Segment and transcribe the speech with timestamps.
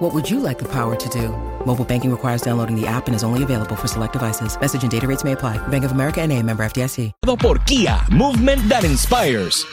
[0.00, 1.28] What would you like the power to do?
[1.66, 4.58] Mobile banking requires downloading the app and is only available for select devices.
[4.58, 5.58] Message and data rates may apply.
[5.68, 7.12] Bank of America and a member FDIC.
[7.38, 9.66] por Kia, movement that inspires.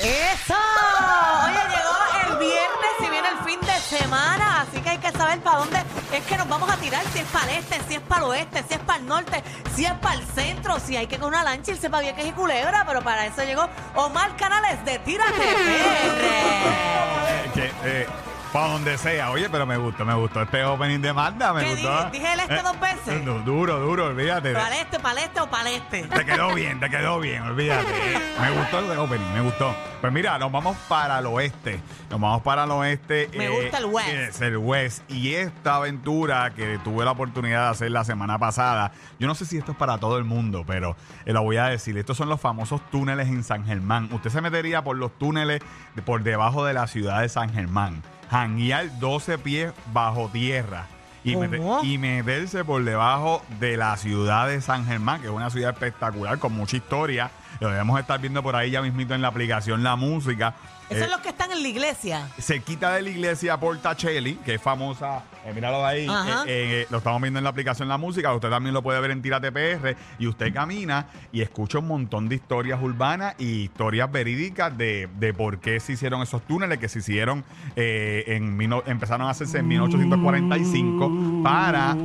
[0.00, 0.58] ¡Eso!
[1.44, 1.94] Oye, llegó
[2.26, 5.78] el viernes y viene el fin de semana, así que hay que saber para dónde
[6.12, 8.30] es que nos vamos a tirar, si es para el este, si es para el
[8.30, 11.28] oeste, si es para el norte, si es para el centro, si hay que con
[11.28, 15.32] una lancha irse para Vieques y Culebra, pero para eso llegó Omar Canales de Tírate
[15.32, 15.44] PR.
[17.54, 18.06] que, eh,
[18.52, 19.30] para donde sea.
[19.30, 21.96] Oye, pero me gustó, me gustó este opening de Magda, me ¿Qué gustó.
[22.06, 22.10] dije?
[22.12, 23.24] ¿Dije el este Eh, dos veces?
[23.24, 24.52] du- Duro, duro, olvídate.
[24.52, 26.02] ¿Para este, para el este o para el este?
[26.02, 27.86] Te quedó bien, te quedó bien, olvídate.
[28.40, 29.74] Me gustó el opening, me gustó.
[30.00, 31.80] Pues mira, nos vamos para el oeste.
[32.10, 33.30] Nos vamos para el oeste.
[33.36, 34.08] Me gusta el West.
[34.08, 35.08] Es el West.
[35.10, 39.44] Y esta aventura que tuve la oportunidad de hacer la semana pasada, yo no sé
[39.44, 41.96] si esto es para todo el mundo, pero eh, lo voy a decir.
[41.98, 44.08] Estos son los famosos túneles en San Germán.
[44.12, 45.60] Usted se metería por los túneles
[46.04, 48.02] por debajo de la ciudad de San Germán.
[48.30, 50.86] Janguear 12 pies bajo tierra.
[51.22, 51.32] Y,
[51.82, 56.38] y meterse por debajo de la ciudad de San Germán, que es una ciudad espectacular
[56.38, 57.30] con mucha historia.
[57.58, 60.54] Lo debemos estar viendo por ahí ya mismito en la aplicación La Música.
[60.88, 62.28] Esos Eh, son los que están en la iglesia.
[62.40, 67.22] cerquita de la iglesia Portacelli, que es famosa, eh, míralo ahí, eh, eh, lo estamos
[67.22, 70.26] viendo en la aplicación La Música, usted también lo puede ver en Tírate PR, y
[70.26, 75.60] usted camina y escucha un montón de historias urbanas y historias verídicas de, de por
[75.60, 77.44] qué se hicieron esos túneles que se hicieron,
[77.76, 81.96] en, mil- empezaron a hacerse en 1845 para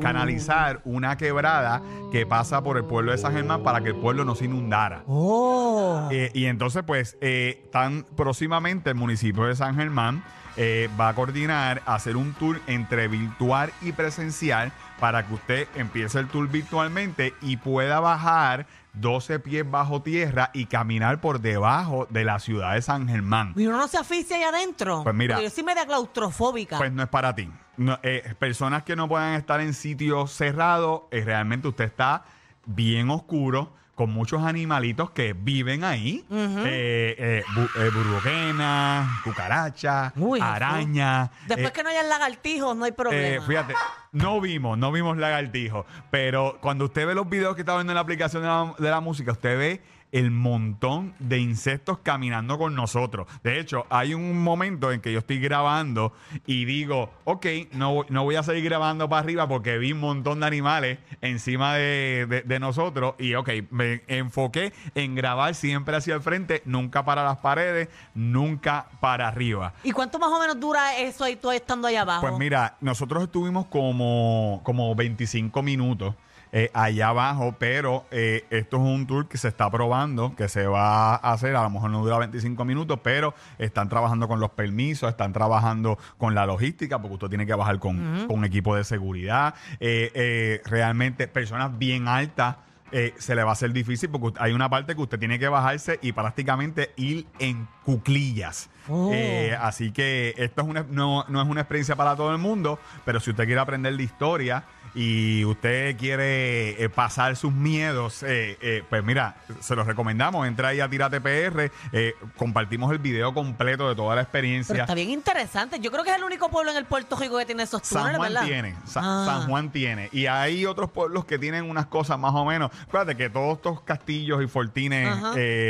[0.00, 4.24] canalizar una quebrada que pasa por el pueblo de San Germán para que el pueblo
[4.24, 4.87] no se inundara.
[5.06, 6.08] Oh.
[6.10, 10.22] Eh, y entonces, pues, eh, tan próximamente el municipio de San Germán
[10.60, 16.18] eh, va a coordinar hacer un tour entre virtual y presencial para que usted empiece
[16.18, 22.24] el tour virtualmente y pueda bajar 12 pies bajo tierra y caminar por debajo de
[22.24, 23.52] la ciudad de San Germán.
[23.56, 25.04] Y uno no se asfixia allá adentro.
[25.04, 25.36] Pues mira.
[25.36, 26.76] Porque yo soy media claustrofóbica.
[26.76, 27.48] Pues no es para ti.
[27.76, 32.24] No, eh, personas que no puedan estar en sitios cerrados, eh, realmente usted está
[32.66, 36.24] bien oscuro con muchos animalitos que viven ahí.
[36.30, 41.30] Eh, eh, bu- eh, burbujenas, cucarachas, Uy, arañas.
[41.48, 43.26] Después eh, que no hayan lagartijos, no hay problema.
[43.26, 43.74] eh, fíjate,
[44.12, 47.96] no vimos, no vimos lagartijo, pero cuando usted ve los videos que está viendo en
[47.96, 49.82] la aplicación de la, de la música, usted ve
[50.12, 53.26] el montón de insectos caminando con nosotros.
[53.42, 56.12] De hecho, hay un momento en que yo estoy grabando
[56.46, 60.00] y digo, ok, no, voy- no voy a seguir grabando para arriba porque vi un
[60.00, 65.96] montón de animales encima de, de- de nosotros y ok, me enfoqué en grabar siempre
[65.96, 69.72] hacia el frente, nunca para las paredes, nunca para arriba.
[69.84, 72.22] ¿Y cuánto más o menos dura eso ahí tú estando allá abajo?
[72.26, 76.14] Pues mira, nosotros estuvimos como, como 25 minutos
[76.52, 80.66] eh, allá abajo, pero eh, esto es un tour que se está probando, que se
[80.66, 84.50] va a hacer, a lo mejor no dura 25 minutos, pero están trabajando con los
[84.50, 88.84] permisos, están trabajando con la logística, porque usted tiene que bajar con, con equipo de
[88.84, 92.56] seguridad, eh, eh, realmente personas bien altas.
[92.90, 95.98] se le va a hacer difícil porque hay una parte que usted tiene que bajarse
[96.00, 98.68] y prácticamente ir en cuclillas.
[98.90, 99.10] Oh.
[99.12, 102.78] Eh, así que esto es una, no, no es una experiencia para todo el mundo,
[103.06, 108.56] pero si usted quiere aprender de historia y usted quiere eh, pasar sus miedos, eh,
[108.62, 110.46] eh, pues mira, se los recomendamos.
[110.48, 114.80] Entra ahí a Tírate PR, eh, compartimos el video completo de toda la Pero experiencia.
[114.82, 115.78] está bien interesante.
[115.80, 118.12] Yo creo que es el único pueblo en el Puerto Rico que tiene esos túneles,
[118.12, 118.46] San Juan ¿verdad?
[118.46, 119.24] tiene, Sa- Ah.
[119.26, 120.08] San Juan tiene.
[120.12, 122.70] Y hay otros pueblos que tienen unas cosas más o menos.
[122.84, 125.06] Acuérdate que todos estos castillos y fortines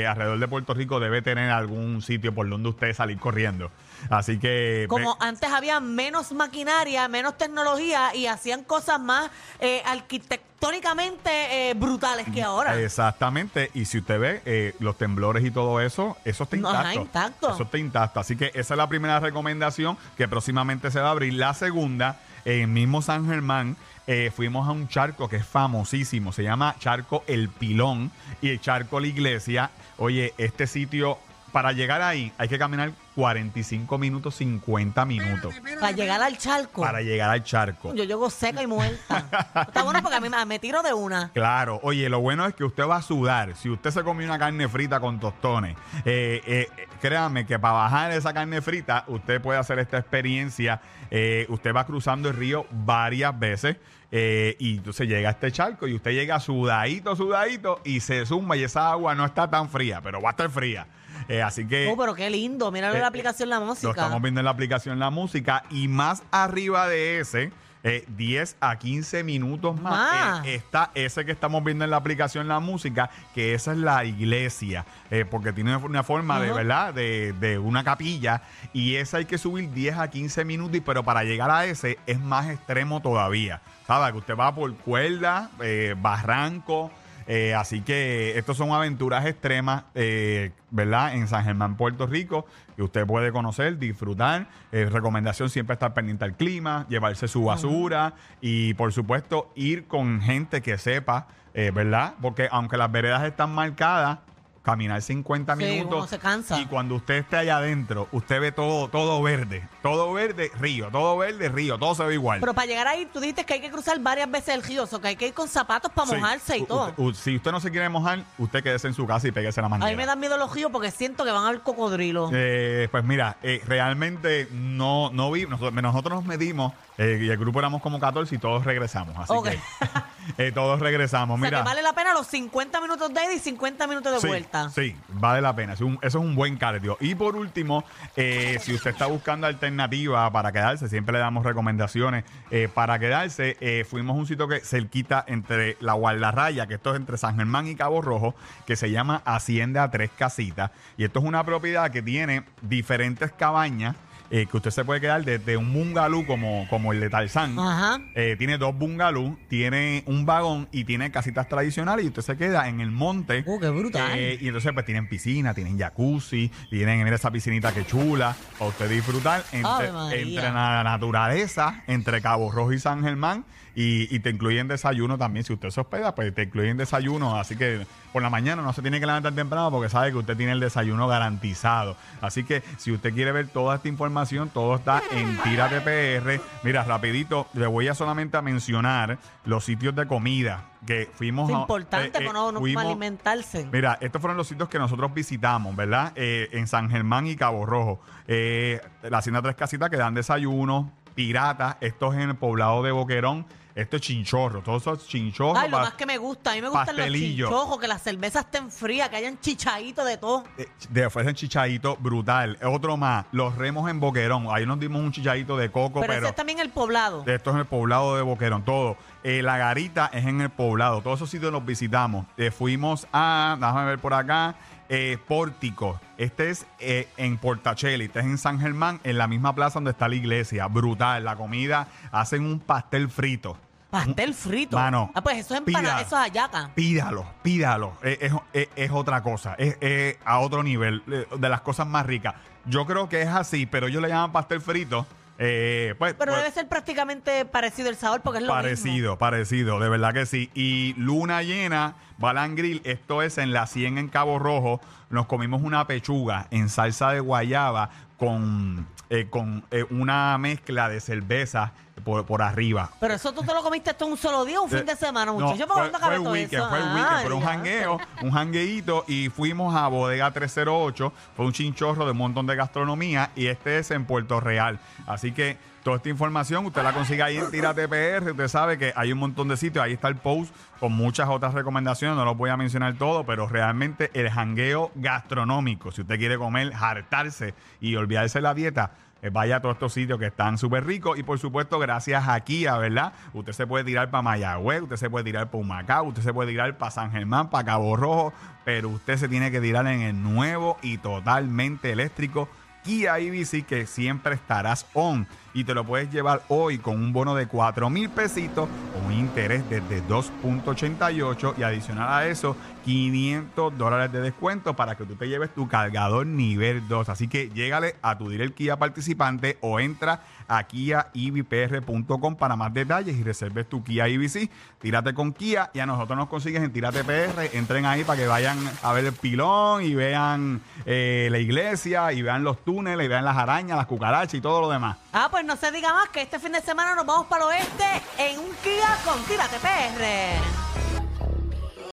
[0.06, 3.70] alrededor de Puerto Rico debe tener algún sitio por donde usted salir corriendo.
[4.10, 4.86] Así que...
[4.88, 9.30] Como antes había menos maquinaria, menos tecnología y hacían cosas más
[9.60, 12.80] eh, arquitectónicamente eh, brutales que ahora.
[12.80, 13.70] Exactamente.
[13.74, 16.78] Y si usted ve eh, los temblores y todo eso, eso está intacto.
[16.78, 17.54] Ajá, intacto.
[17.54, 18.20] Eso está intacto.
[18.20, 21.34] Así que esa es la primera recomendación que próximamente se va a abrir.
[21.34, 23.76] La segunda, en mismo San Germán,
[24.10, 26.32] eh, fuimos a un charco que es famosísimo.
[26.32, 28.10] Se llama Charco El Pilón
[28.40, 29.70] y el Charco La Iglesia.
[29.98, 31.18] Oye, este sitio
[31.52, 36.82] para llegar ahí hay que caminar 45 minutos, 50 minutos Para llegar al charco.
[36.82, 37.94] para llegar al charco.
[37.94, 39.24] Yo llego seca y muerta.
[39.68, 41.30] Está bueno porque a mí me- me tiro de una.
[41.34, 43.56] Claro, oye, lo bueno es que usted va a sudar.
[43.56, 47.74] Si usted se comió una carne frita con tostones, eh, eh, eh, créame que para
[47.74, 50.80] bajar esa carne frita, usted puede hacer esta experiencia.
[51.10, 53.76] Eh, usted va cruzando el río varias veces
[54.12, 58.56] eh, y entonces llega a este charco y usted llega sudadito, sudadito y se zumba
[58.56, 60.86] y esa agua no está tan fría, pero va a estar fría.
[61.28, 61.88] Eh, así que...
[61.92, 62.70] Oh, pero qué lindo.
[62.70, 63.90] Mira Eh, la aplicación La Lo Música.
[63.90, 67.52] estamos viendo en la aplicación La Música y más arriba de ese,
[67.84, 70.46] eh, 10 a 15 minutos más, Más.
[70.46, 74.04] eh, está ese que estamos viendo en la aplicación La Música, que esa es la
[74.04, 76.52] iglesia, eh, porque tiene una forma de.
[76.52, 76.92] ¿verdad?
[76.92, 78.42] De, de una capilla
[78.72, 81.98] y esa hay que subir 10 a 15 minutos, y, pero para llegar a ese
[82.06, 83.60] es más extremo todavía.
[83.86, 84.10] ¿Sabe?
[84.12, 86.90] Que usted va por cuerda, eh, barranco.
[87.30, 91.14] Eh, así que estos son aventuras extremas, eh, ¿verdad?
[91.14, 94.48] En San Germán, Puerto Rico, que usted puede conocer, disfrutar.
[94.72, 100.22] Eh, recomendación siempre estar pendiente al clima, llevarse su basura y, por supuesto, ir con
[100.22, 102.14] gente que sepa, eh, ¿verdad?
[102.22, 104.20] Porque aunque las veredas están marcadas,
[104.62, 105.98] caminar 50 Sí, minutos.
[105.98, 106.60] uno se cansa.
[106.60, 109.66] Y cuando usted esté allá adentro, usted ve todo, todo verde.
[109.82, 110.88] Todo verde, río.
[110.90, 111.78] Todo verde, río.
[111.78, 112.40] Todo se ve igual.
[112.40, 114.86] Pero para llegar ahí, tú dijiste que hay que cruzar varias veces el río, o
[114.86, 116.16] sea, que hay que ir con zapatos para Sí.
[116.16, 116.94] mojarse y U- todo.
[116.96, 119.66] u- si usted no se quiere mojar, usted quédese en su casa y péguese la
[119.66, 119.90] A manguera.
[119.90, 122.30] mí me dan miedo los ríos porque siento que van a haber cocodrilos.
[122.34, 127.36] Eh, pues mira, eh, realmente no, no vi, nosotros, nosotros nos medimos eh, y el
[127.38, 129.14] grupo éramos como 14 y todos regresamos.
[129.16, 129.48] Así Ok.
[129.50, 129.58] que
[130.38, 131.38] eh, todos regresamos.
[131.38, 134.12] o sea, Mira, que vale la pena los 50 minutos de ida y 50 minutos
[134.14, 134.68] de sí, vuelta.
[134.70, 135.72] Sí, vale la pena.
[135.72, 136.96] Es un- eso es un buen cardio.
[137.00, 137.84] Y por último,
[138.16, 143.56] eh, si usted está buscando alternativa para quedarse, siempre le damos recomendaciones eh, para quedarse.
[143.60, 147.36] eh, fuimos a un sitio que cerquita entre la Guardarraya, que esto es entre San
[147.36, 148.34] Germán y Cabo Rojo,
[148.66, 150.70] que se llama Hacienda Tres Casitas.
[150.96, 153.96] Y esto es una propiedad que tiene diferentes cabañas.
[154.30, 157.58] Eh, que usted se puede quedar desde un bungalú como, como el de Tarzán.
[157.58, 158.00] Ajá.
[158.14, 162.68] Eh, tiene dos bungalú, tiene un vagón y tiene casitas tradicionales y usted se queda
[162.68, 163.44] en el monte.
[163.46, 164.12] Oh, qué brutal.
[164.14, 168.70] Eh, y entonces pues tienen piscina, tienen jacuzzi, tienen mira esa piscinita que chula, para
[168.70, 173.44] usted disfrutar entre, entre la naturaleza, entre Cabo Rojo y San Germán.
[173.80, 175.44] Y, y te incluyen desayuno también.
[175.44, 177.36] Si usted se hospeda, pues te incluyen desayuno.
[177.38, 180.36] Así que por la mañana no se tiene que levantar temprano porque sabe que usted
[180.36, 181.96] tiene el desayuno garantizado.
[182.20, 186.40] Así que si usted quiere ver toda esta información, todo está en Tírate PR.
[186.64, 191.54] Mira, rapidito, le voy a solamente a mencionar los sitios de comida que fuimos Es
[191.54, 193.68] a- importante eh, eh, no, no fuimos- alimentarse.
[193.70, 196.12] Mira, estos fueron los sitios que nosotros visitamos, ¿verdad?
[196.16, 198.00] Eh, en San Germán y Cabo Rojo.
[198.26, 202.90] Eh, la Hacienda Tres Casitas que dan desayuno, piratas, esto es en el poblado de
[202.92, 203.46] Boquerón,
[203.80, 205.62] esto es chinchorro, todos esos chinchorros.
[205.62, 206.50] Ay, lo más que me gusta.
[206.50, 207.44] A mí me gustan pastelillo.
[207.48, 210.44] los chinchojos, que las cervezas estén frías, que hayan chichaditos de todo.
[210.58, 212.58] eh, De ofrecen chichadito brutal.
[212.62, 214.48] Otro más, los remos en Boquerón.
[214.50, 217.22] Ahí nos dimos un chichadito de coco, Pero, pero, ese es también el poblado.
[217.22, 218.96] de esto es en el poblado de Boquerón, todo.
[219.22, 221.00] Eh, la garita es en el poblado.
[221.02, 222.26] Todos esos sitios los visitamos.
[222.36, 224.54] Eh, fuimos a, déjame ver por acá,
[224.88, 226.00] eh, Pórtico.
[226.16, 229.90] Este es eh, en Portacheli, este es en San Germán, en la misma plaza donde
[229.92, 230.66] está la iglesia.
[230.66, 231.24] Brutal.
[231.24, 233.56] La comida, hacen un pastel frito.
[233.90, 234.76] Pastel frito.
[234.76, 236.26] Mano, ah, pues eso es empanada, pida.
[236.26, 236.68] eso es.
[236.74, 237.92] Pídalo, pídalo.
[238.02, 239.54] Es, es- es- es otra cosa.
[239.58, 241.02] Es, es a otro nivel.
[241.10, 242.34] eh, De las cosas más ricas.
[242.66, 245.06] Yo creo que es así, pero ellos le llaman pastel frito.
[245.38, 249.18] eh, pues, Pero pues, debe ser prácticamente parecido el sabor porque es lo parecido, mismo.
[249.18, 249.78] parecido.
[249.80, 250.50] De verdad que sí.
[250.52, 252.82] Y luna llena, Balan Grill.
[252.84, 254.80] Esto es en la 100 en Cabo Rojo.
[255.10, 257.88] Nos comimos una pechuga en salsa de guayaba
[258.18, 262.90] con, eh, con eh, una mezcla de cerveza por, por arriba.
[263.00, 265.26] Pero eso tú te lo comiste esto en un solo día, un fin de semana,
[265.26, 265.66] No, muchachos.
[265.66, 266.68] ¿Por fue, fue el todo weekend, eso?
[266.68, 271.46] fue el Ah, weekend, pero un jangueo, un jangueíto y fuimos a Bodega 308, fue
[271.46, 274.78] un chinchorro de un montón de gastronomía y este es en Puerto Real.
[275.06, 278.92] Así que toda esta información usted la consigue ahí en Tírate PR, usted sabe que
[278.94, 282.36] hay un montón de sitios, ahí está el post con muchas otras recomendaciones, no los
[282.36, 287.96] voy a mencionar todo, pero realmente el jangueo gastronómico, si usted quiere comer, hartarse y
[287.96, 291.38] olvidarse la dieta, eh, vaya a todos estos sitios que están súper ricos y por
[291.38, 293.12] supuesto gracias a Kia, ¿verdad?
[293.32, 296.50] Usted se puede tirar para Mayagüez, usted se puede tirar para Humacao, usted se puede
[296.50, 298.32] tirar para San Germán, para Cabo Rojo,
[298.64, 302.48] pero usted se tiene que tirar en el nuevo y totalmente eléctrico
[302.84, 305.26] Kia EV que siempre estarás on.
[305.52, 308.68] y te lo puedes llevar hoy con un bono de 4 mil pesitos
[309.10, 315.28] interés desde 2.88 y adicional a eso 500 dólares de descuento para que tú te
[315.28, 317.08] lleves tu cargador nivel 2.
[317.08, 323.22] Así que llégale a tu dealer participante o entra a kiaibpr.com para más detalles y
[323.22, 324.50] reserves tu Kia IBC.
[324.80, 327.56] Tírate con Kia y a nosotros nos consigues en Tírate PR.
[327.56, 332.22] Entren ahí para que vayan a ver el pilón y vean eh, la iglesia y
[332.22, 334.96] vean los túneles y vean las arañas, las cucarachas y todo lo demás.
[335.12, 337.50] Ah, pues no se diga más que este fin de semana nos vamos para el
[337.50, 340.67] oeste en un Kia con Tírate PR.